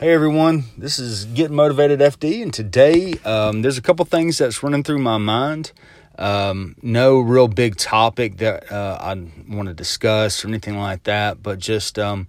[0.00, 4.62] Hey everyone, this is Get Motivated FD, and today um, there's a couple things that's
[4.62, 5.72] running through my mind.
[6.16, 9.14] Um, no real big topic that uh, I
[9.52, 12.28] want to discuss or anything like that, but just um,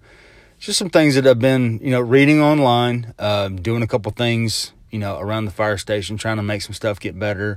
[0.58, 4.72] just some things that I've been you know reading online, uh, doing a couple things
[4.90, 7.56] you know around the fire station, trying to make some stuff get better,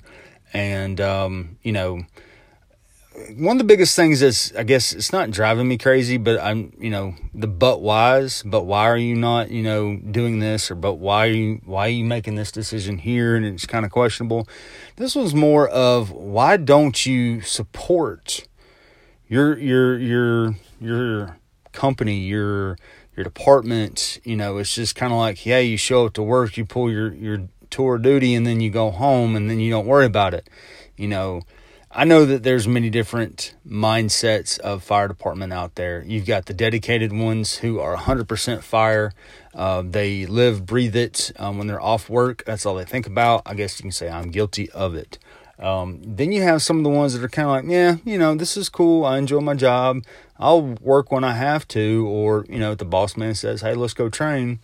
[0.54, 2.06] and um, you know
[3.38, 6.74] one of the biggest things is I guess it's not driving me crazy, but I'm
[6.80, 8.44] you know the but whys.
[8.44, 11.88] But why are you not you know doing this or but why are you why
[11.88, 13.36] are you making this decision here?
[13.36, 14.48] And it's kind of questionable.
[14.96, 18.48] This was more of why don't you support
[19.28, 21.38] your your your your
[21.72, 22.78] company your
[23.16, 24.20] your department?
[24.24, 26.92] You know, it's just kind of like yeah, you show up to work, you pull
[26.92, 30.34] your your tour duty, and then you go home, and then you don't worry about
[30.34, 30.50] it.
[30.98, 31.42] You know
[31.96, 36.04] I know that there's many different mindsets of fire department out there.
[36.04, 39.14] You've got the dedicated ones who are 100% fire.
[39.54, 41.32] Uh, they live, breathe it.
[41.38, 43.44] Um, when they're off work, that's all they think about.
[43.46, 45.20] I guess you can say I'm guilty of it.
[45.60, 48.18] Um, then you have some of the ones that are kind of like, yeah, you
[48.18, 49.06] know, this is cool.
[49.06, 50.04] I enjoy my job.
[50.40, 52.08] I'll work when I have to.
[52.08, 54.60] Or, you know, the boss man says, hey, let's go train,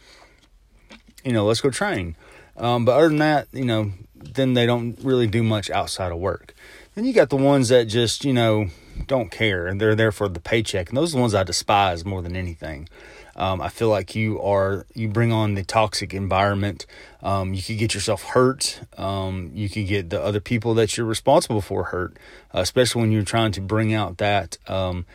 [1.24, 2.16] you know, let's go train.
[2.58, 6.18] Um, but other than that, you know, then they don't really do much outside of
[6.18, 6.56] work.
[6.96, 8.70] Then you got the ones that just, you know,
[9.08, 10.90] don't care and they're there for the paycheck.
[10.90, 12.90] And those are the ones I despise more than anything.
[13.36, 16.86] Um, I feel like you are you bring on the toxic environment.
[17.24, 18.82] Um, you could get yourself hurt.
[18.98, 22.18] Um, you could get the other people that you're responsible for hurt,
[22.54, 25.06] uh, especially when you're trying to bring out that um,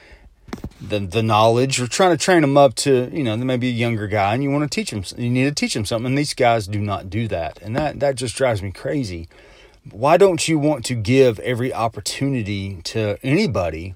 [0.81, 1.79] the the knowledge.
[1.79, 4.33] You're trying to train them up to you know they may be a younger guy
[4.33, 5.05] and you want to teach them.
[5.23, 6.07] You need to teach them something.
[6.07, 9.29] And these guys do not do that, and that that just drives me crazy
[9.91, 13.95] why don't you want to give every opportunity to anybody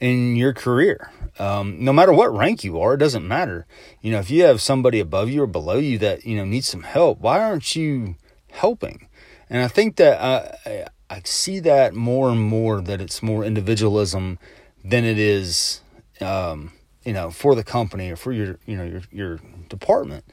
[0.00, 1.10] in your career?
[1.38, 3.66] Um, no matter what rank you are, it doesn't matter.
[4.00, 6.68] You know, if you have somebody above you or below you that, you know, needs
[6.68, 8.16] some help, why aren't you
[8.50, 9.08] helping?
[9.50, 14.38] And I think that I, I see that more and more that it's more individualism
[14.84, 15.80] than it is,
[16.20, 16.72] um,
[17.04, 20.24] you know, for the company or for your, you know, your, your department.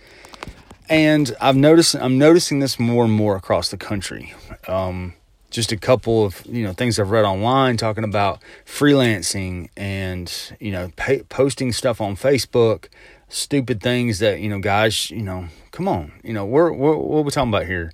[0.89, 4.33] And I've noticed I'm noticing this more and more across the country.
[4.67, 5.13] Um,
[5.49, 10.71] just a couple of you know things I've read online talking about freelancing and you
[10.71, 12.87] know pay, posting stuff on Facebook,
[13.29, 17.19] stupid things that you know guys you know come on you know we're, we're what
[17.19, 17.93] are we talking about here,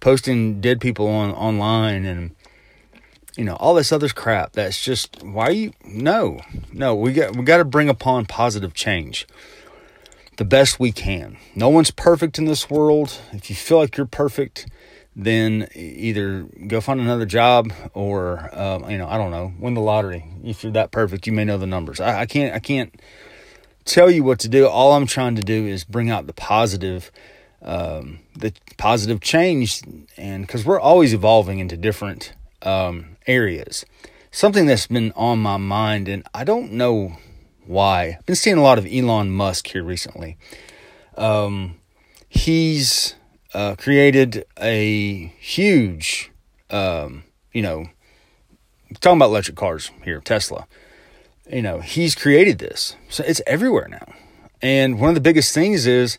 [0.00, 2.34] posting dead people on online and
[3.36, 6.40] you know all this other crap that's just why you no
[6.72, 9.26] no we got we got to bring upon positive change
[10.36, 11.36] the best we can.
[11.54, 13.20] No one's perfect in this world.
[13.32, 14.66] If you feel like you're perfect,
[15.16, 19.80] then either go find another job or um, you know I don't know win the
[19.80, 20.24] lottery.
[20.42, 22.00] If you're that perfect, you may know the numbers.
[22.00, 23.00] I, I can't I can't
[23.84, 24.66] tell you what to do.
[24.66, 27.12] All I'm trying to do is bring out the positive,
[27.62, 29.82] um, the positive change,
[30.16, 33.84] and because we're always evolving into different um, areas.
[34.30, 37.18] Something that's been on my mind, and I don't know
[37.66, 38.16] why.
[38.18, 40.36] I've been seeing a lot of Elon Musk here recently.
[41.16, 41.76] Um,
[42.28, 43.14] he's
[43.52, 46.30] uh, created a huge,
[46.70, 47.86] um, you know,
[49.00, 50.66] talking about electric cars here, Tesla.
[51.50, 54.14] You know, he's created this, so it's everywhere now.
[54.62, 56.18] And one of the biggest things is,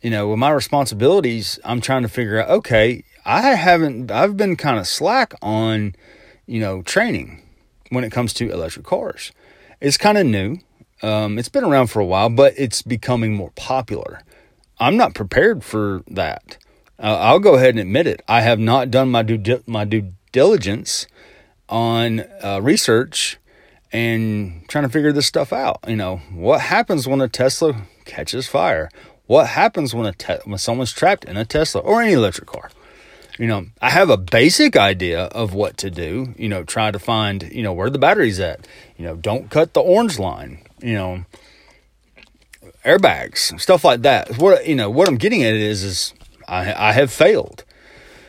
[0.00, 2.50] you know, with my responsibilities, I'm trying to figure out.
[2.50, 4.10] Okay, I haven't.
[4.10, 5.96] I've been kind of slack on,
[6.46, 7.42] you know, training
[7.88, 9.32] when it comes to electric cars.
[9.80, 10.58] It's kind of new.
[11.02, 14.22] Um, it's been around for a while, but it's becoming more popular.
[14.78, 16.58] I'm not prepared for that.
[16.98, 18.22] Uh, I'll go ahead and admit it.
[18.28, 21.06] I have not done my due di- my due diligence
[21.68, 23.38] on uh, research
[23.92, 25.78] and trying to figure this stuff out.
[25.86, 28.90] You know, what happens when a Tesla catches fire?
[29.26, 32.70] What happens when a te- when someone's trapped in a Tesla or any electric car?
[33.38, 36.98] You know, I have a basic idea of what to do, you know, try to
[36.98, 38.66] find, you know, where the battery's at.
[38.96, 41.24] You know, don't cut the orange line, you know,
[42.84, 44.38] airbags, stuff like that.
[44.38, 46.14] What, you know, what I'm getting at is, is
[46.46, 47.64] I, I have failed.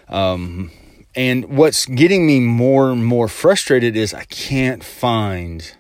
[0.10, 0.72] Um,
[1.16, 5.76] and what's getting me more and more frustrated is I can't find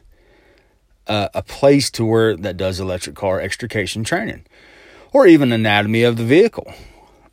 [1.07, 4.45] a, a place to where that does electric car extrication training
[5.11, 6.73] or even anatomy of the vehicle.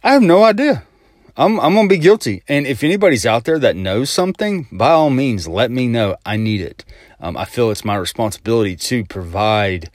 [0.03, 0.85] I have no idea.
[1.37, 2.43] I'm I'm gonna be guilty.
[2.47, 6.17] And if anybody's out there that knows something, by all means, let me know.
[6.27, 6.85] I need it.
[7.21, 9.91] Um, I feel it's my responsibility to provide,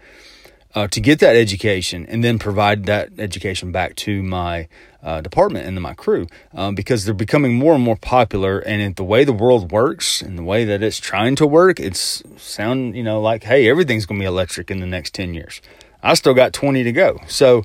[0.74, 4.68] uh, to get that education, and then provide that education back to my
[5.04, 8.60] uh, department and to my crew, um, because they're becoming more and more popular.
[8.60, 12.24] And the way the world works, and the way that it's trying to work, it's
[12.38, 15.62] sound you know like, hey, everything's gonna be electric in the next ten years.
[16.02, 17.64] I still got twenty to go, so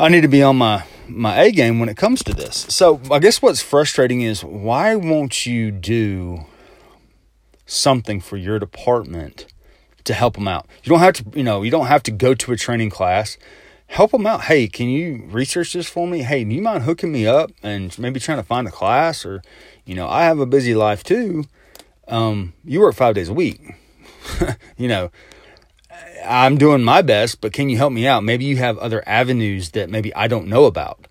[0.00, 2.64] I need to be on my my A game when it comes to this.
[2.70, 6.46] So I guess what's frustrating is why won't you do
[7.66, 9.46] something for your department
[10.04, 10.66] to help them out?
[10.82, 13.36] You don't have to, you know, you don't have to go to a training class.
[13.88, 14.42] Help them out.
[14.42, 16.20] Hey, can you research this for me?
[16.20, 19.42] Hey, do you mind hooking me up and maybe trying to find a class or,
[19.84, 21.44] you know, I have a busy life too.
[22.08, 23.74] Um, you work five days a week.
[24.78, 25.10] you know,
[26.24, 28.22] I'm doing my best, but can you help me out?
[28.24, 31.06] Maybe you have other avenues that maybe I don't know about.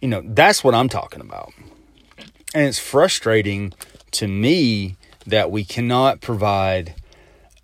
[0.00, 1.52] You know, that's what I'm talking about.
[2.54, 3.72] And it's frustrating
[4.12, 6.94] to me that we cannot provide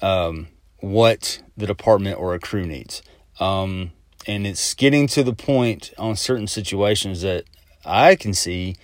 [0.00, 0.48] um,
[0.78, 3.02] what the department or a crew needs.
[3.38, 3.92] Um,
[4.26, 7.44] and it's getting to the point on certain situations that
[7.84, 8.76] I can see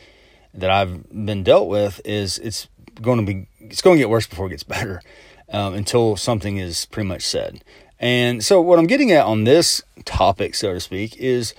[0.55, 2.69] that I've been dealt with is it's
[3.03, 5.03] going to be it's going to get worse before it gets better
[5.51, 7.63] um, until something is pretty much said.
[7.99, 11.55] And so, what I'm getting at on this topic, so to speak, is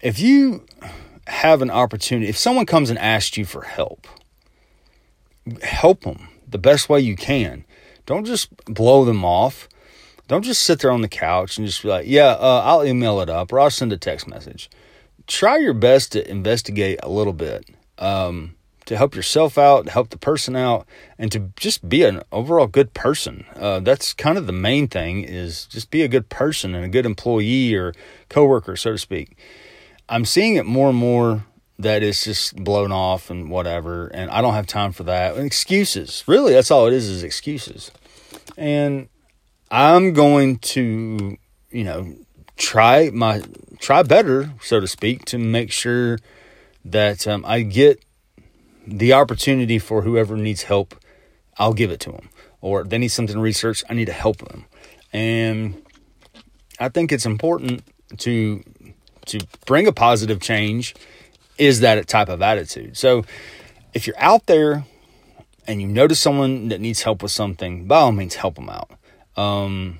[0.00, 0.64] if you
[1.26, 4.06] have an opportunity, if someone comes and asks you for help,
[5.62, 7.64] help them the best way you can.
[8.06, 9.68] Don't just blow them off.
[10.28, 13.20] Don't just sit there on the couch and just be like, yeah, uh, I'll email
[13.20, 14.70] it up or I'll send a text message.
[15.26, 17.68] Try your best to investigate a little bit.
[17.98, 18.54] Um,
[18.86, 20.86] to help yourself out, help the person out,
[21.18, 23.44] and to just be an overall good person.
[23.56, 26.88] Uh, that's kind of the main thing is just be a good person and a
[26.88, 27.94] good employee or
[28.28, 29.36] coworker, so to speak.
[30.08, 31.44] I'm seeing it more and more
[31.78, 35.36] that it's just blown off and whatever, and I don't have time for that.
[35.36, 37.90] And excuses, really, that's all it is is excuses.
[38.56, 39.08] And
[39.70, 41.38] I'm going to,
[41.70, 42.14] you know,
[42.56, 43.42] try my
[43.78, 46.18] try better, so to speak, to make sure
[46.84, 48.02] that um, I get
[48.86, 50.94] the opportunity for whoever needs help,
[51.58, 52.28] I'll give it to them.
[52.60, 54.66] Or they need something to research, I need to help them.
[55.12, 55.82] And
[56.78, 57.82] I think it's important
[58.18, 58.62] to
[59.26, 60.94] to bring a positive change
[61.56, 62.96] is that type of attitude.
[62.96, 63.24] So
[63.94, 64.84] if you're out there
[65.66, 68.90] and you notice someone that needs help with something, by all means help them out.
[69.36, 69.98] Um,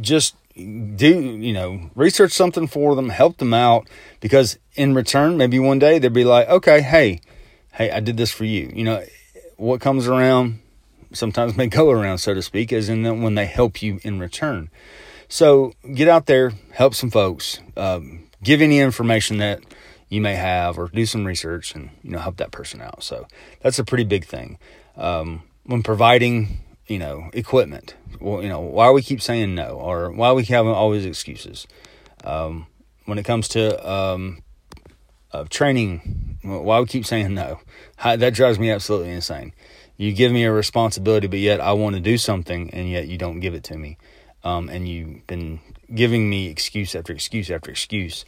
[0.00, 3.86] just do you know research something for them help them out
[4.20, 7.20] because in return maybe one day they'll be like okay hey
[7.76, 8.72] hey, I did this for you.
[8.74, 9.04] You know,
[9.56, 10.60] what comes around
[11.12, 14.70] sometimes may go around, so to speak, as in when they help you in return.
[15.28, 19.60] So get out there, help some folks, um, give any information that
[20.08, 23.02] you may have, or do some research and you know help that person out.
[23.02, 23.26] So
[23.60, 24.58] that's a pretty big thing
[24.96, 27.96] um, when providing you know equipment.
[28.20, 31.66] Well, you know why we keep saying no, or why we have always excuses.
[32.24, 32.68] Um,
[33.04, 34.42] when it comes to um,
[35.40, 36.38] of training.
[36.42, 37.60] Why we keep saying no?
[38.02, 39.52] That drives me absolutely insane.
[39.96, 43.16] You give me a responsibility, but yet I want to do something, and yet you
[43.16, 43.98] don't give it to me.
[44.44, 45.60] Um, and you've been
[45.94, 48.24] giving me excuse after excuse after excuse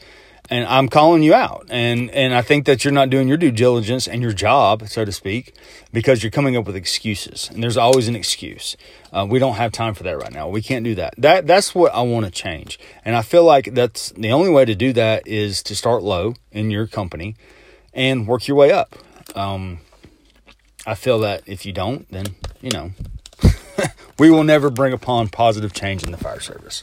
[0.50, 1.66] and I'm calling you out.
[1.70, 5.04] And and I think that you're not doing your due diligence and your job, so
[5.04, 5.54] to speak,
[5.92, 7.50] because you're coming up with excuses.
[7.52, 8.76] And there's always an excuse.
[9.12, 10.48] Uh, we don't have time for that right now.
[10.48, 11.14] We can't do that.
[11.18, 12.78] That that's what I want to change.
[13.04, 16.34] And I feel like that's the only way to do that is to start low
[16.52, 17.36] in your company
[17.92, 18.94] and work your way up.
[19.34, 19.80] Um,
[20.86, 22.26] I feel that if you don't, then
[22.62, 22.92] you know
[24.18, 26.82] we will never bring upon positive change in the fire service.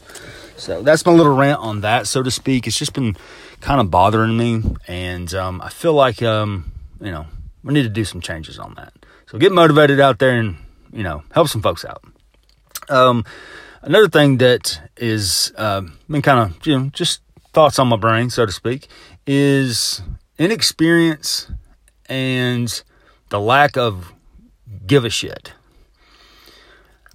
[0.57, 2.65] So that's my little rant on that, so to speak.
[2.65, 3.17] It's just been
[3.59, 7.25] kind of bothering me, and um, I feel like um, you know
[7.63, 8.93] we need to do some changes on that.
[9.27, 10.57] So get motivated out there and
[10.93, 12.03] you know help some folks out.
[12.87, 13.25] Um,
[13.81, 18.29] another thing that is uh, been kind of you know just thoughts on my brain,
[18.29, 18.87] so to speak,
[19.27, 20.01] is
[20.37, 21.51] inexperience
[22.07, 22.83] and
[23.29, 24.13] the lack of
[24.85, 25.53] give a shit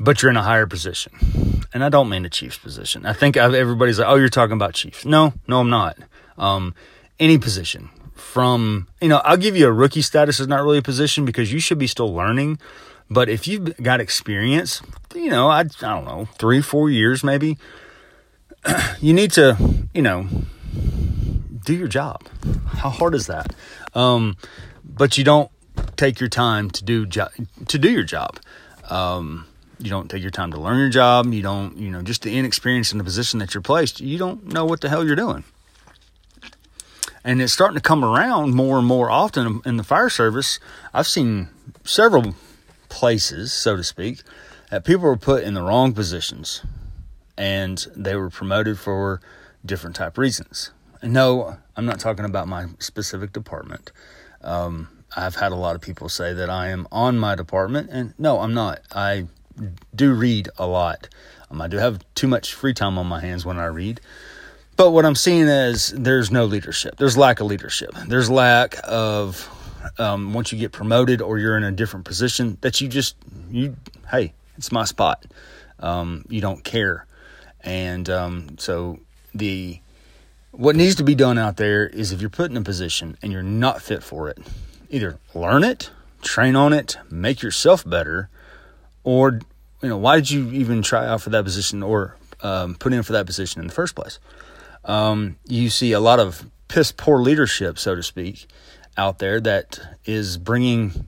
[0.00, 1.12] but you're in a higher position.
[1.73, 3.04] And I don't mean the Chiefs position.
[3.04, 5.04] I think everybody's like, oh, you're talking about Chiefs.
[5.04, 5.99] No, no, I'm not.
[6.38, 6.75] Um,
[7.21, 10.83] any position from, you know, I'll give you a rookie status is not really a
[10.83, 12.59] position because you should be still learning.
[13.11, 14.80] But if you've got experience,
[15.14, 17.59] you know, I, I don't know, three, four years maybe,
[19.00, 19.57] you need to,
[19.92, 20.26] you know,
[21.64, 22.23] do your job.
[22.66, 23.54] How hard is that?
[23.95, 24.37] Um,
[24.83, 25.50] but you don't
[25.97, 27.28] take your time to do jo-
[27.69, 28.38] to do your job.
[28.88, 29.47] Um,
[29.80, 31.32] you don't take your time to learn your job.
[31.32, 34.52] You don't, you know, just the inexperience in the position that you're placed, you don't
[34.52, 35.44] know what the hell you're doing.
[37.25, 40.58] And it's starting to come around more and more often in the fire service.
[40.94, 41.49] I've seen
[41.84, 42.34] several
[42.88, 44.20] places, so to speak,
[44.70, 46.62] that people were put in the wrong positions
[47.37, 49.20] and they were promoted for
[49.64, 50.70] different type reasons.
[51.02, 53.92] And no, I'm not talking about my specific department.
[54.42, 58.14] Um, I've had a lot of people say that I am on my department, and
[58.18, 58.80] no, I'm not.
[58.92, 59.26] I
[59.94, 61.08] do read a lot.
[61.50, 64.00] Um, I do have too much free time on my hands when I read,
[64.76, 66.96] but what I'm seeing is there's no leadership.
[66.96, 67.90] There's lack of leadership.
[68.06, 69.48] There's lack of
[69.98, 73.16] um, once you get promoted or you're in a different position that you just
[73.50, 73.76] you
[74.10, 75.24] hey it's my spot.
[75.78, 77.06] Um, you don't care,
[77.62, 79.00] and um, so
[79.34, 79.80] the
[80.50, 83.32] what needs to be done out there is if you're put in a position and
[83.32, 84.38] you're not fit for it,
[84.90, 85.90] either learn it,
[86.22, 88.28] train on it, make yourself better,
[89.04, 89.40] or
[89.82, 93.02] you know why did you even try out for that position or um, put in
[93.02, 94.18] for that position in the first place?
[94.84, 98.46] Um, you see a lot of piss poor leadership, so to speak,
[98.96, 101.04] out there that is bringing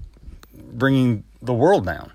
[0.54, 2.12] bringing the world down,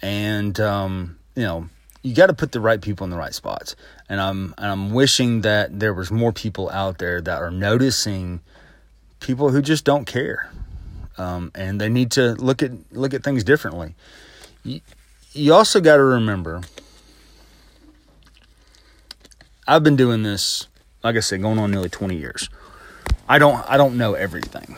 [0.00, 1.68] and um, you know
[2.02, 3.76] you got to put the right people in the right spots.
[4.08, 8.40] And I'm and I'm wishing that there was more people out there that are noticing
[9.20, 10.50] people who just don't care,
[11.16, 13.94] um, and they need to look at look at things differently.
[15.32, 16.62] You also got to remember,
[19.66, 20.66] I've been doing this,
[21.02, 22.48] like I said, going on nearly 20 years.
[23.28, 24.76] I don't I don't know everything,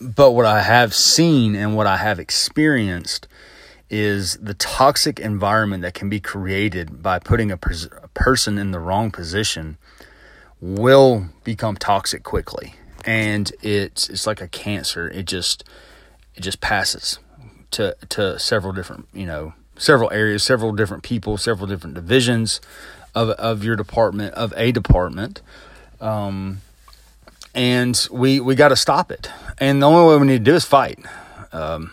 [0.00, 3.28] but what I have seen and what I have experienced
[3.88, 8.72] is the toxic environment that can be created by putting a, pers- a person in
[8.72, 9.78] the wrong position
[10.60, 12.74] will become toxic quickly
[13.04, 15.64] and it's it's like a cancer it just
[16.34, 17.18] it just passes
[17.70, 19.52] to to several different you know
[19.82, 22.60] several areas several different people several different divisions
[23.14, 25.42] of of your department of a department
[26.00, 26.60] um,
[27.54, 30.54] and we we got to stop it and the only way we need to do
[30.54, 30.98] is fight
[31.52, 31.92] um,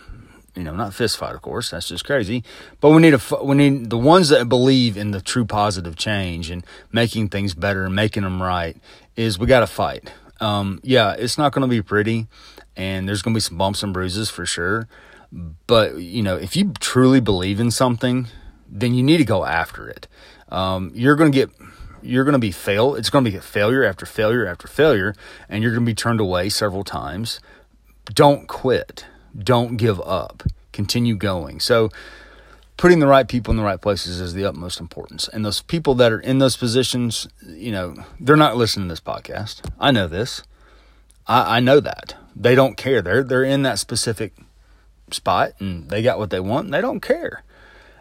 [0.56, 1.70] you know, not fist fight, of course.
[1.70, 2.44] That's just crazy.
[2.80, 6.50] But we need a we need the ones that believe in the true positive change
[6.50, 8.76] and making things better and making them right.
[9.16, 10.12] Is we got to fight.
[10.40, 12.26] Um, yeah, it's not going to be pretty,
[12.76, 14.88] and there's going to be some bumps and bruises for sure.
[15.32, 18.26] But you know, if you truly believe in something,
[18.68, 20.08] then you need to go after it.
[20.48, 21.50] Um, you're going to get
[22.02, 22.94] you're going to be fail.
[22.94, 25.14] It's going to be failure after failure after failure,
[25.48, 27.40] and you're going to be turned away several times.
[28.12, 29.04] Don't quit
[29.38, 30.42] don't give up.
[30.72, 31.60] Continue going.
[31.60, 31.90] So,
[32.76, 35.28] putting the right people in the right places is the utmost importance.
[35.28, 39.00] And those people that are in those positions, you know, they're not listening to this
[39.00, 39.68] podcast.
[39.78, 40.42] I know this.
[41.26, 42.16] I, I know that.
[42.34, 43.02] They don't care.
[43.02, 44.32] They're they're in that specific
[45.14, 47.42] spot and they got what they want and they don't care.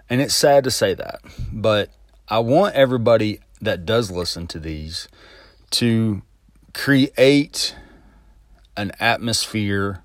[0.10, 1.22] And it's sad to say that.
[1.52, 1.90] But
[2.28, 5.08] I want everybody that does listen to these
[5.72, 6.22] to
[6.74, 7.76] create
[8.78, 10.04] an atmosphere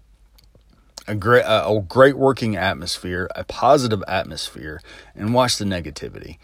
[1.06, 4.80] a great a great working atmosphere, a positive atmosphere,
[5.14, 6.38] and watch the negativity.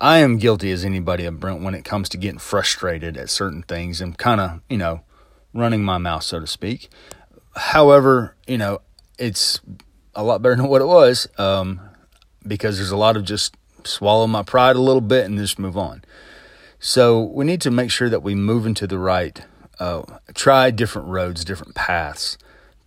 [0.00, 3.62] I am guilty as anybody of Brent when it comes to getting frustrated at certain
[3.64, 5.00] things and kind of, you know,
[5.52, 6.88] running my mouth, so to speak.
[7.56, 8.80] However, you know,
[9.18, 9.60] it's
[10.18, 11.80] a lot better than what it was um,
[12.46, 15.78] because there's a lot of just swallow my pride a little bit and just move
[15.78, 16.02] on.
[16.80, 19.40] So we need to make sure that we move into the right,
[19.78, 20.02] uh,
[20.34, 22.36] try different roads, different paths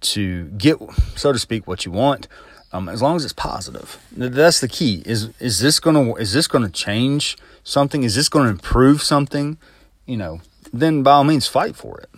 [0.01, 0.77] to get,
[1.15, 2.27] so to speak, what you want,
[2.73, 4.03] um, as long as it's positive.
[4.11, 5.01] That's the key.
[5.05, 8.03] Is is this gonna is this gonna change something?
[8.03, 9.57] Is this gonna improve something?
[10.05, 10.41] You know,
[10.73, 12.09] then by all means fight for it.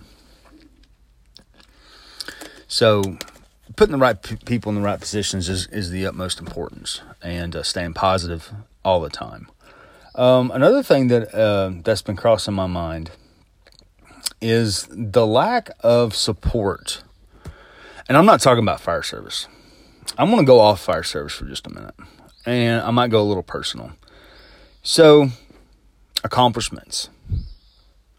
[2.67, 3.17] So,
[3.75, 7.55] putting the right p- people in the right positions is is the utmost importance, and
[7.55, 8.51] uh, staying positive
[8.83, 9.49] all the time.
[10.15, 13.11] Um, another thing that uh, that's been crossing my mind
[14.41, 17.03] is the lack of support
[18.07, 19.47] and I'm not talking about fire service.
[20.17, 21.95] I'm going to go off fire service for just a minute.
[22.45, 23.93] And I might go a little personal.
[24.81, 25.29] So,
[26.23, 27.09] accomplishments,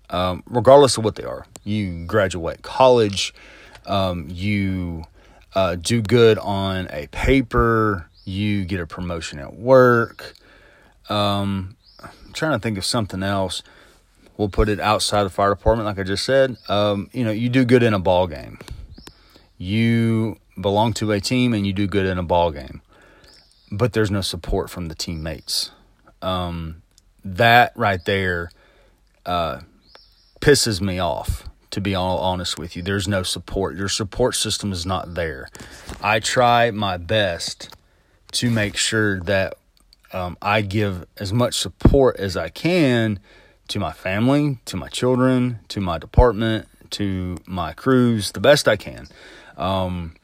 [0.08, 3.34] um, regardless of what they are, you graduate college,
[3.86, 5.04] um, you
[5.54, 10.34] uh, do good on a paper, you get a promotion at work.
[11.08, 13.62] Um, I'm trying to think of something else.
[14.36, 16.56] We'll put it outside the fire department, like I just said.
[16.68, 18.58] Um, you know, you do good in a ball game
[19.58, 22.82] you belong to a team and you do good in a ball game,
[23.70, 25.70] but there's no support from the teammates.
[26.22, 26.82] Um,
[27.24, 28.50] that right there
[29.24, 29.60] uh,
[30.40, 31.48] pisses me off.
[31.74, 33.74] To be all honest with you, there's no support.
[33.74, 35.48] Your support system is not there.
[36.00, 37.74] I try my best
[38.30, 39.54] to make sure that
[40.12, 43.18] um, I give as much support as I can
[43.66, 48.76] to my family, to my children, to my department, to my crews, the best I
[48.76, 49.08] can.
[49.56, 50.14] Um,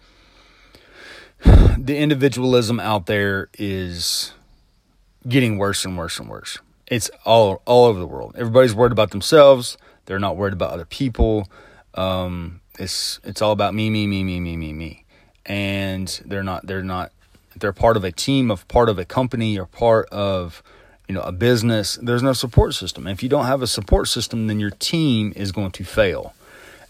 [1.45, 4.35] the individualism out there is
[5.26, 6.59] getting worse and worse and worse.
[6.87, 8.37] It's all all over the world.
[8.38, 9.76] Everybody's worried about themselves.
[10.10, 11.48] They're not worried about other people.
[11.94, 15.04] Um, it's it's all about me, me, me, me, me, me, me,
[15.46, 17.12] and they're not they're not
[17.54, 20.64] they're part of a team, of part of a company, or part of
[21.06, 23.06] you know, a business, there's no support system.
[23.06, 26.34] If you don't have a support system, then your team is going to fail.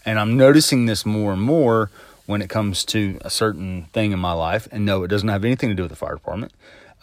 [0.03, 1.91] And I'm noticing this more and more
[2.27, 4.67] when it comes to a certain thing in my life.
[4.71, 6.53] And no, it doesn't have anything to do with the fire department.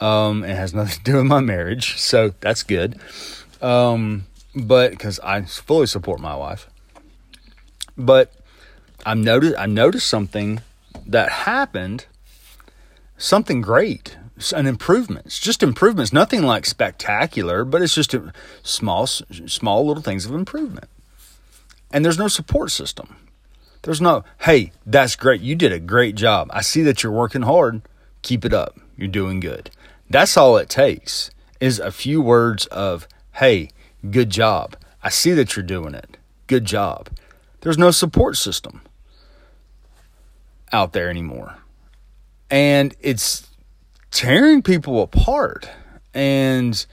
[0.00, 1.98] Um, it has nothing to do with my marriage.
[1.98, 3.00] So that's good.
[3.60, 6.68] Um, but because I fully support my wife.
[7.96, 8.32] But
[9.04, 10.60] I noticed I noticed something
[11.06, 12.06] that happened,
[13.16, 14.16] something great,
[14.54, 15.26] an improvement.
[15.26, 18.14] It's just improvements, nothing like spectacular, but it's just
[18.62, 20.88] small, small little things of improvement.
[21.90, 23.16] And there's no support system.
[23.82, 25.40] There's no, hey, that's great.
[25.40, 26.50] You did a great job.
[26.52, 27.82] I see that you're working hard.
[28.22, 28.78] Keep it up.
[28.96, 29.70] You're doing good.
[30.10, 33.70] That's all it takes is a few words of, hey,
[34.10, 34.76] good job.
[35.02, 36.16] I see that you're doing it.
[36.46, 37.08] Good job.
[37.60, 38.82] There's no support system
[40.72, 41.56] out there anymore.
[42.50, 43.48] And it's
[44.10, 45.68] tearing people apart.
[46.14, 46.84] And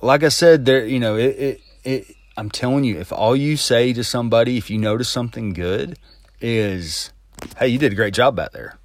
[0.00, 3.56] like I said, there, you know, it, it, it, I'm telling you, if all you
[3.56, 5.98] say to somebody, if you notice something good,
[6.40, 7.10] is,
[7.58, 8.76] hey, you did a great job back there.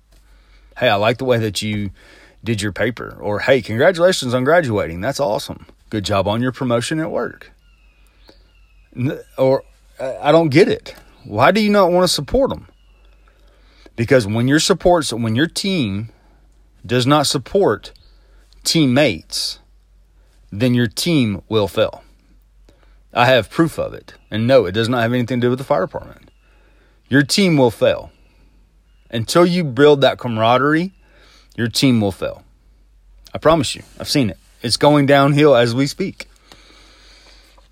[0.78, 1.92] Hey, I like the way that you
[2.44, 3.18] did your paper.
[3.20, 5.02] Or, hey, congratulations on graduating.
[5.02, 5.66] That's awesome.
[5.90, 7.52] Good job on your promotion at work.
[9.38, 9.64] Or,
[10.00, 10.96] uh, I don't get it.
[11.24, 12.68] Why do you not want to support them?
[13.96, 16.10] Because when your supports, when your team
[16.86, 17.92] does not support
[18.64, 19.60] teammates,
[20.52, 22.04] then your team will fail.
[23.14, 24.14] I have proof of it.
[24.32, 26.30] And no, it does not have anything to do with the fire department.
[27.10, 28.12] Your team will fail.
[29.12, 30.94] Until you build that camaraderie,
[31.56, 32.44] your team will fail.
[33.34, 33.84] I promise you.
[34.00, 34.38] I've seen it.
[34.62, 36.28] It's going downhill as we speak.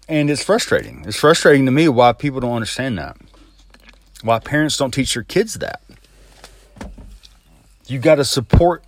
[0.10, 1.04] And it's frustrating.
[1.06, 3.18] It's frustrating to me why people don't understand that.
[4.22, 5.82] Why parents don't teach their kids that
[7.88, 8.84] you got to support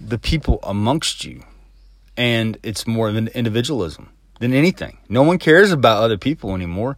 [0.00, 1.42] the people amongst you.
[2.16, 4.10] And it's more of an individualism
[4.40, 4.98] than anything.
[5.08, 6.96] No one cares about other people anymore.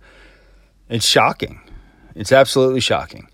[0.89, 1.61] It's shocking.
[2.15, 3.29] It's absolutely shocking.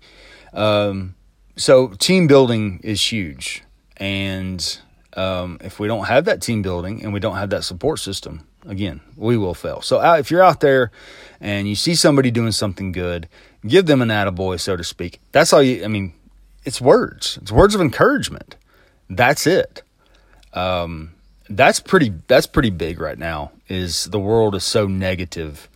[0.53, 1.15] Um,
[1.55, 3.63] so, team building is huge.
[3.97, 4.79] And
[5.15, 8.45] um, if we don't have that team building and we don't have that support system,
[8.67, 9.81] again, we will fail.
[9.81, 10.91] So, uh, if you're out there
[11.39, 13.29] and you see somebody doing something good,
[13.65, 15.19] give them an attaboy, so to speak.
[15.31, 16.13] That's all you, I mean,
[16.65, 17.39] it's words.
[17.41, 18.55] It's words of encouragement.
[19.09, 19.83] That's it.
[20.53, 21.11] Um,
[21.49, 22.11] that's pretty.
[22.27, 23.51] That's pretty big right now.
[23.67, 25.69] Is the world is so negative,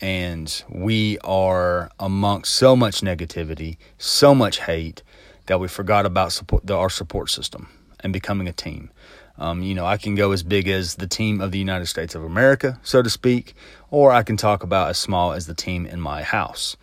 [0.00, 5.02] and we are amongst so much negativity, so much hate
[5.46, 7.68] that we forgot about support the, our support system
[8.02, 8.90] and becoming a team.
[9.38, 12.14] Um, you know, I can go as big as the team of the United States
[12.14, 13.54] of America, so to speak,
[13.90, 16.76] or I can talk about as small as the team in my house.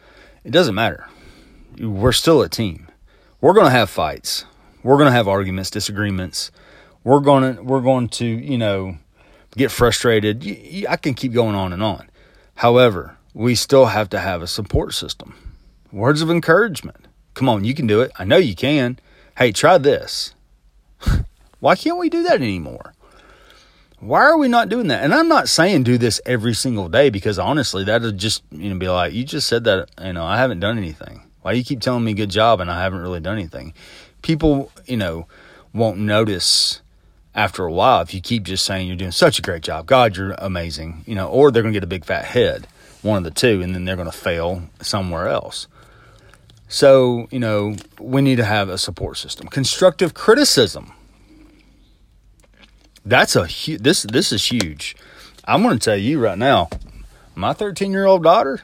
[0.43, 1.07] It doesn't matter.
[1.79, 2.87] We're still a team
[3.39, 4.45] we're going to have fights.
[4.83, 6.51] We're going to have arguments, disagreements.
[7.03, 8.97] We're going to we're going to, you know,
[9.55, 10.43] get frustrated.
[10.89, 12.09] I can keep going on and on.
[12.55, 15.35] However, we still have to have a support system.
[15.91, 17.07] Words of encouragement.
[17.33, 18.11] Come on, you can do it.
[18.17, 18.99] I know you can.
[19.37, 20.33] Hey, try this.
[21.59, 22.93] Why can't we do that anymore?
[23.99, 25.03] Why are we not doing that?
[25.03, 28.77] And I'm not saying do this every single day because honestly, that'd just you know
[28.77, 31.23] be like you just said that you know I haven't done anything.
[31.41, 33.73] Why you keep telling me good job and I haven't really done anything?
[34.21, 35.27] People, you know,
[35.73, 36.81] won't notice
[37.33, 39.85] after a while if you keep just saying you're doing such a great job.
[39.85, 42.67] God, you're amazing, you know, or they're to get a big fat head,
[43.01, 45.67] one of the two, and then they're to fail somewhere else.
[46.67, 49.47] So, you know, we need to have a support system.
[49.47, 50.91] Constructive criticism.
[53.05, 54.95] That's a hu- this this is huge.
[55.45, 56.69] I'm going to tell you right now,
[57.35, 58.61] my 13 year old daughter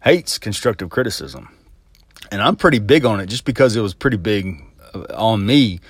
[0.00, 1.48] hates constructive criticism
[2.30, 4.60] and I'm pretty big on it just because it was pretty big
[4.92, 5.80] uh, on me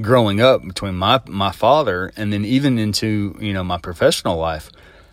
[0.00, 4.70] growing up between my my father and then even into you know my professional life.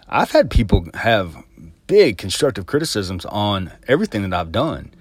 [0.10, 1.41] I've had people have
[1.88, 4.93] big constructive criticisms on everything that I've done.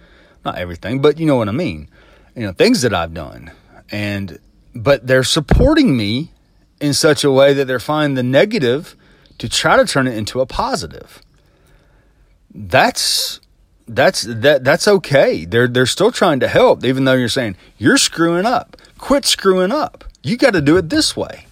[0.45, 1.89] Not everything, but you know what I mean.
[2.35, 3.51] You know, things that I've done.
[3.91, 4.39] And
[4.75, 6.33] but they're supporting me
[6.81, 8.97] in such a way that they're finding the negative
[9.39, 11.23] to try to turn it into a positive.
[12.55, 13.41] That's
[13.87, 15.45] that's that that's okay.
[15.45, 18.77] They're they're still trying to help, even though you're saying you're screwing up.
[18.99, 20.05] Quit screwing up.
[20.23, 21.47] You got to do it this way.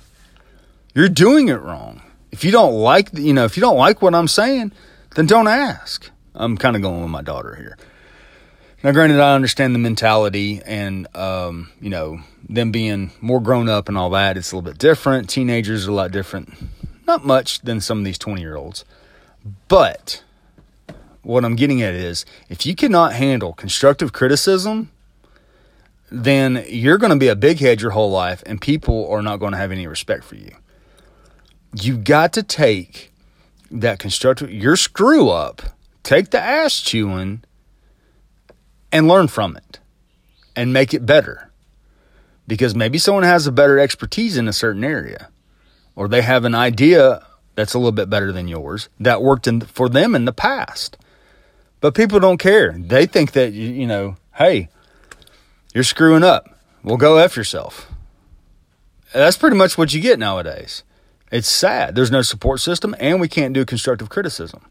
[0.94, 2.02] You're doing it wrong.
[2.30, 4.72] If you don't like, you know, if you don't like what I'm saying,
[5.16, 6.08] then don't ask.
[6.34, 7.76] I'm kind of going with my daughter here.
[8.82, 13.88] Now, granted, I understand the mentality and, um, you know, them being more grown up
[13.88, 14.38] and all that.
[14.38, 15.28] It's a little bit different.
[15.28, 16.54] Teenagers are a lot different.
[17.06, 18.86] Not much than some of these 20 year olds.
[19.68, 20.24] But
[21.22, 24.90] what I'm getting at is if you cannot handle constructive criticism,
[26.10, 29.36] then you're going to be a big head your whole life and people are not
[29.36, 30.52] going to have any respect for you.
[31.74, 33.12] You've got to take
[33.70, 35.62] that constructive, your screw up,
[36.02, 37.44] take the ass chewing,
[38.92, 39.78] and learn from it
[40.56, 41.50] and make it better.
[42.46, 45.28] Because maybe someone has a better expertise in a certain area,
[45.94, 47.24] or they have an idea
[47.54, 50.96] that's a little bit better than yours that worked in, for them in the past.
[51.80, 52.72] But people don't care.
[52.72, 54.68] They think that, you know, hey,
[55.74, 56.58] you're screwing up.
[56.82, 57.90] Well, go F yourself.
[59.12, 60.82] That's pretty much what you get nowadays.
[61.30, 61.94] It's sad.
[61.94, 64.66] There's no support system, and we can't do constructive criticism.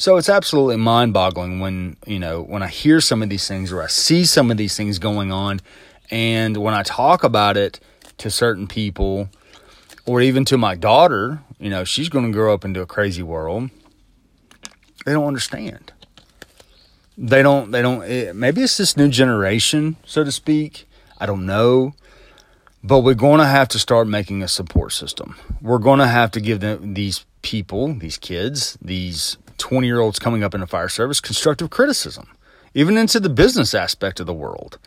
[0.00, 3.70] So it's absolutely mind boggling when, you know, when I hear some of these things
[3.70, 5.60] or I see some of these things going on.
[6.10, 7.80] And when I talk about it
[8.16, 9.28] to certain people
[10.06, 13.22] or even to my daughter, you know, she's going to grow up into a crazy
[13.22, 13.68] world.
[15.04, 15.92] They don't understand.
[17.18, 20.88] They don't, they don't, it, maybe it's this new generation, so to speak.
[21.18, 21.92] I don't know.
[22.82, 25.36] But we're going to have to start making a support system.
[25.60, 30.18] We're going to have to give them, these people, these kids, these 20 year olds
[30.18, 32.28] coming up in the fire service constructive criticism,
[32.74, 34.78] even into the business aspect of the world.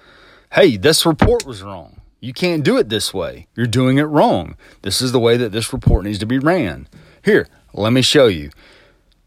[0.52, 2.02] Hey, this report was wrong.
[2.20, 3.48] You can't do it this way.
[3.56, 4.56] You're doing it wrong.
[4.82, 6.88] This is the way that this report needs to be ran.
[7.24, 8.52] Here, let me show you.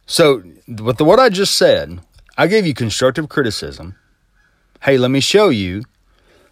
[0.06, 2.00] So, with the, what I just said,
[2.38, 3.96] I gave you constructive criticism.
[4.82, 5.82] Hey, let me show you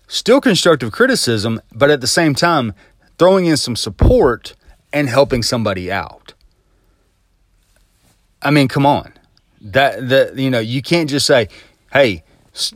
[0.07, 2.74] Still constructive criticism, but at the same time,
[3.18, 4.54] throwing in some support
[4.92, 6.35] and helping somebody out.
[8.44, 9.12] I mean, come on.
[9.61, 11.48] That that you know, you can't just say,
[11.92, 12.22] "Hey,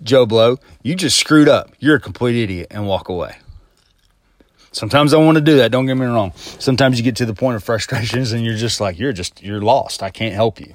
[0.02, 1.70] Joe Blow, you just screwed up.
[1.78, 3.36] You're a complete idiot," and walk away.
[4.72, 5.72] Sometimes I want to do that.
[5.72, 6.32] Don't get me wrong.
[6.36, 9.62] Sometimes you get to the point of frustrations and you're just like, you're just, you're
[9.62, 10.02] lost.
[10.02, 10.72] I can't help you.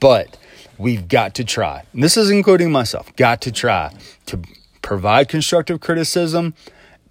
[0.00, 0.36] But
[0.78, 1.84] we've got to try.
[1.92, 3.14] And this is including myself.
[3.14, 3.92] Got to try
[4.26, 4.40] to
[4.82, 6.54] provide constructive criticism,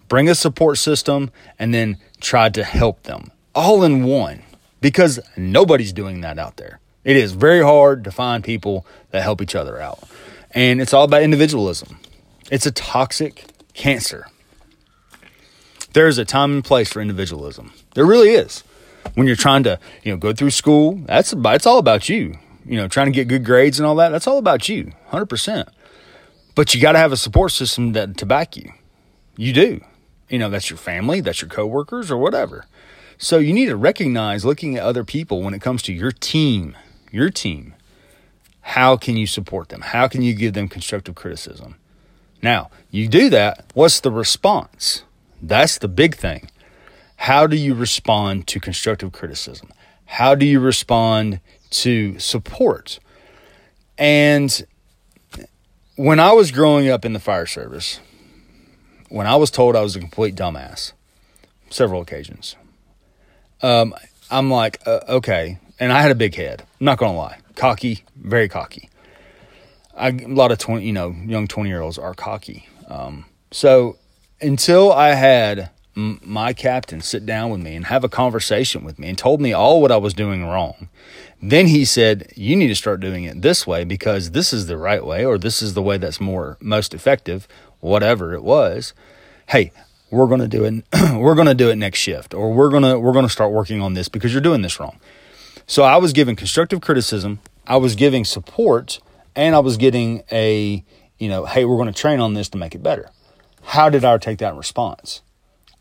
[0.10, 4.42] bring a support system, and then try to help them all in one
[4.82, 6.80] because nobody's doing that out there.
[7.06, 10.00] It is very hard to find people that help each other out.
[10.52, 12.00] And it's all about individualism.
[12.52, 14.28] It's a toxic cancer.
[15.94, 17.72] There's a time and place for individualism.
[17.94, 18.63] There really is.
[19.13, 22.38] When you're trying to, you know, go through school, that's it's all about you.
[22.65, 24.91] You know, trying to get good grades and all that, that's all about you.
[25.12, 25.70] 100%.
[26.56, 28.72] But you got to have a support system that, to back you.
[29.38, 29.82] You do.
[30.30, 32.65] You know, that's your family, that's your coworkers, or whatever.
[33.18, 36.76] So you need to recognize looking at other people when it comes to your team,
[37.15, 37.73] your team.
[38.62, 39.82] How can you support them?
[39.82, 41.75] How can you give them constructive criticism?
[42.41, 45.04] Now, you do that, what's the response?
[45.41, 46.49] That's the big thing.
[47.15, 49.71] How do you respond to constructive criticism?
[50.06, 51.39] How do you respond
[51.71, 52.99] to support?
[53.97, 54.65] And
[55.95, 57.99] when I was growing up in the fire service,
[59.10, 60.91] when I was told I was a complete dumbass,
[61.69, 62.56] several occasions,
[63.62, 63.95] um,
[64.30, 65.60] I'm like, uh, okay.
[65.80, 66.64] And I had a big head.
[66.80, 68.90] I'm not gonna lie, cocky, very cocky.
[69.96, 72.68] I, a lot of twenty, you know, young twenty year olds are cocky.
[72.88, 73.98] Um, so
[74.42, 79.00] until I had m- my captain sit down with me and have a conversation with
[79.00, 80.90] me and told me all what I was doing wrong,
[81.42, 84.78] then he said, You need to start doing it this way because this is the
[84.78, 87.48] right way, or this is the way that's more most effective,
[87.80, 88.94] whatever it was.
[89.48, 89.72] Hey,
[90.10, 90.84] we're gonna do it
[91.14, 94.08] we're gonna do it next shift, or we're gonna we're gonna start working on this
[94.08, 95.00] because you're doing this wrong.
[95.67, 98.99] So I was giving constructive criticism, I was giving support,
[99.36, 100.84] and I was getting a,
[101.17, 103.10] you know, hey, we're gonna train on this to make it better.
[103.63, 105.21] How did I take that response?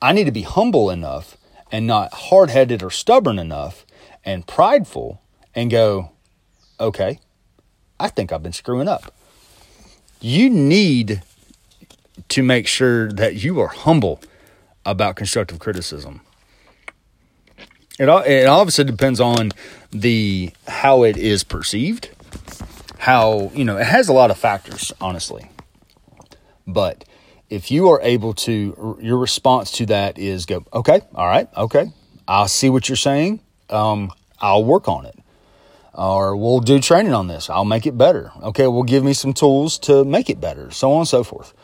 [0.01, 1.37] I need to be humble enough
[1.71, 3.85] and not hard headed or stubborn enough
[4.25, 5.21] and prideful
[5.55, 6.13] and go,
[6.81, 7.21] okay,
[8.01, 9.15] I think I've been screwing up.
[10.21, 11.23] You need
[12.31, 14.21] to make sure that you are humble
[14.87, 16.23] about constructive criticism.
[17.99, 19.53] It, it obviously depends on
[19.91, 22.11] the how it is perceived,
[22.99, 25.49] how you know it has a lot of factors, honestly.
[26.67, 27.05] But
[27.51, 31.93] if you are able to, your response to that is go, okay, all right, okay,
[32.27, 33.41] I'll see what you're saying.
[33.69, 35.19] Um, I'll work on it
[35.95, 37.49] or we'll do training on this.
[37.49, 38.33] I'll make it better.
[38.43, 41.55] Okay, well, give me some tools to make it better, so on and so forth.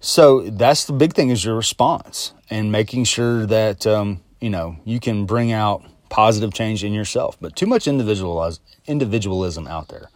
[0.00, 4.76] So that's the big thing is your response and making sure that um, you know
[4.84, 7.38] you can bring out positive change in yourself.
[7.40, 10.10] But too much individualism out there,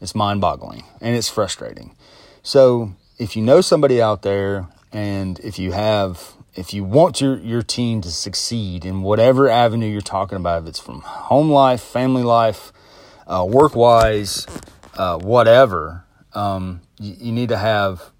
[0.00, 1.94] it's mind-boggling and it's frustrating.
[2.42, 7.38] So if you know somebody out there, and if you have if you want your,
[7.38, 11.80] your team to succeed in whatever avenue you're talking about, if it's from home life,
[11.80, 12.72] family life,
[13.28, 14.48] uh, work wise,
[14.94, 16.04] uh, whatever,
[16.34, 18.10] um, you, you, need to have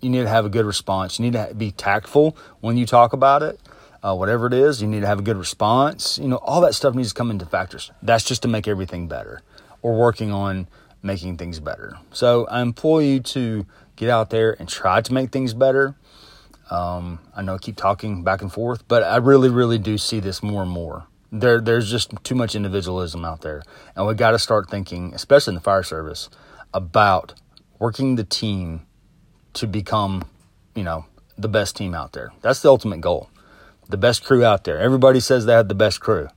[0.00, 1.20] you need to have a good response.
[1.20, 3.60] You need to be tactful when you talk about it.
[4.02, 4.82] Uh, whatever it is.
[4.82, 6.18] You need to have a good response.
[6.18, 7.90] You know, all that stuff needs to come into factors.
[8.02, 9.42] That's just to make everything better.
[9.80, 10.68] We're working on
[11.02, 11.98] making things better.
[12.12, 15.96] So I implore you to get out there and try to make things better.
[16.70, 20.20] Um, I know I keep talking back and forth, but I really, really do see
[20.20, 21.04] this more and more.
[21.30, 23.62] There, there's just too much individualism out there,
[23.96, 26.28] and we got to start thinking, especially in the fire service,
[26.74, 27.34] about
[27.78, 28.86] working the team
[29.54, 30.24] to become,
[30.74, 32.32] you know, the best team out there.
[32.42, 33.28] That's the ultimate goal.
[33.92, 34.78] The best crew out there.
[34.78, 36.28] Everybody says they have the best crew.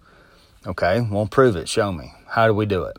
[0.67, 1.69] Okay, well, prove it.
[1.69, 2.11] Show me.
[2.27, 2.97] How do we do it?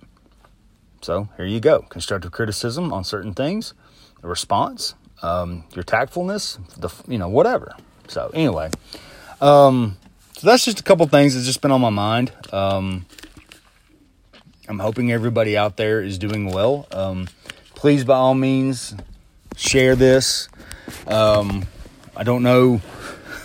[1.03, 1.83] So here you go.
[1.83, 3.75] Constructive criticism on certain things,
[4.23, 7.77] a response, um, your tactfulness, the you know whatever.
[8.09, 8.71] So anyway,
[9.43, 9.99] um,
[10.33, 12.33] so that's just a couple things that's just been on my mind.
[12.51, 13.05] Um,
[14.71, 16.87] I'm hoping everybody out there is doing well.
[16.91, 17.29] Um,
[17.75, 18.95] please, by all means,
[19.55, 20.49] share this.
[21.07, 21.67] Um,
[22.17, 22.81] I don't know.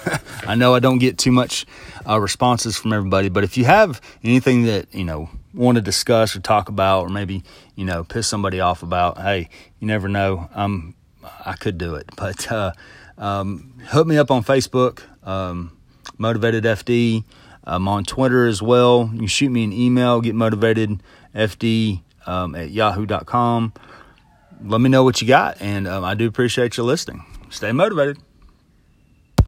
[0.47, 1.65] I know I don't get too much
[2.07, 6.35] uh, responses from everybody, but if you have anything that you know want to discuss
[6.35, 7.43] or talk about, or maybe
[7.75, 10.49] you know piss somebody off about, hey, you never know.
[10.53, 10.95] I'm
[11.45, 12.09] I could do it.
[12.15, 12.73] But uh,
[13.17, 15.77] um, hook me up on Facebook, um,
[16.17, 17.23] Motivated FD.
[17.63, 19.11] I'm on Twitter as well.
[19.13, 21.03] You shoot me an email, get motivated
[21.35, 23.73] FD um, at yahoo.com.
[24.63, 27.25] Let me know what you got, and um, I do appreciate you listening.
[27.49, 28.17] Stay motivated.